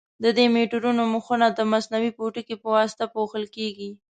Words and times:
د 0.23 0.25
دې 0.37 0.45
میټرونو 0.55 1.03
مخونه 1.13 1.47
د 1.51 1.59
مصنوعي 1.71 2.11
پوټکي 2.17 2.55
په 2.61 2.67
واسطه 2.75 3.05
پوښل 3.15 3.45
کېږي. 3.55 3.89